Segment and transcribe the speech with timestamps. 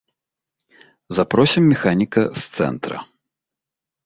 [1.19, 2.97] Запросім механіка з цэнтра.